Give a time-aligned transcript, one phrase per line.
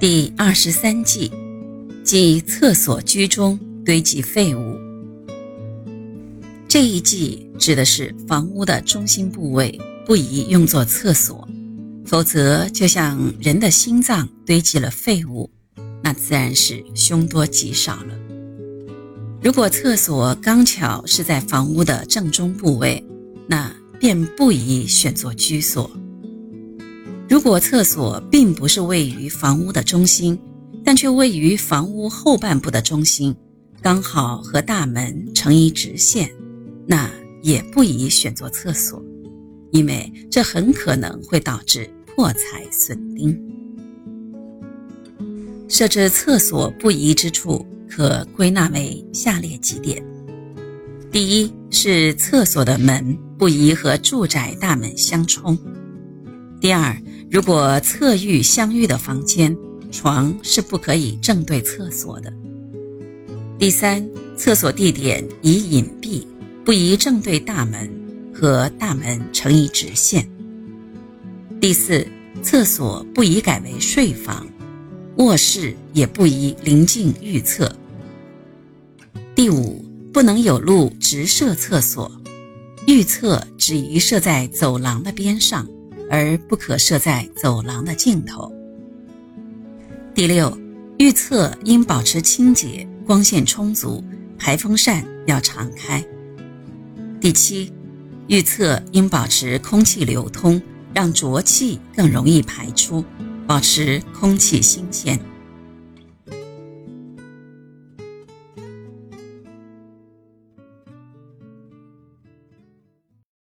[0.00, 1.32] 第二十三计，
[2.04, 4.78] 即厕所居中堆积废物。
[6.68, 9.76] 这一计指的是房屋的中心部位
[10.06, 11.48] 不宜用作厕所，
[12.06, 15.50] 否则就像人的心脏堆积了废物，
[16.00, 18.16] 那自然是凶多吉少了。
[19.42, 23.04] 如果厕所刚巧是在房屋的正中部位，
[23.48, 25.90] 那便不宜选作居所。
[27.38, 30.36] 如果厕所并不是位于房屋的中心，
[30.84, 33.32] 但却位于房屋后半部的中心，
[33.80, 36.28] 刚好和大门成一直线，
[36.84, 37.08] 那
[37.40, 39.00] 也不宜选做厕所，
[39.70, 43.40] 因为这很可能会导致破财损丁。
[45.68, 50.04] 设置厕所不宜之处，可归纳为下列几点：
[51.12, 55.56] 第一是厕所的门不宜和住宅大门相冲；
[56.60, 56.96] 第二。
[57.30, 59.54] 如果侧浴相遇的房间，
[59.92, 62.32] 床是不可以正对厕所的。
[63.58, 66.26] 第三，厕所地点宜隐蔽，
[66.64, 67.90] 不宜正对大门
[68.32, 70.26] 和大门成一直线。
[71.60, 72.06] 第四，
[72.42, 74.46] 厕所不宜改为睡房，
[75.16, 77.76] 卧室也不宜临近浴厕。
[79.34, 82.10] 第五，不能有路直射厕所，
[82.86, 85.68] 浴厕只宜设在走廊的边上。
[86.10, 88.52] 而不可设在走廊的尽头。
[90.14, 90.56] 第六，
[90.98, 94.02] 预测应保持清洁，光线充足，
[94.38, 96.04] 排风扇要常开。
[97.20, 97.72] 第七，
[98.26, 100.60] 预测应保持空气流通，
[100.94, 103.04] 让浊气更容易排出，
[103.46, 105.18] 保持空气新鲜。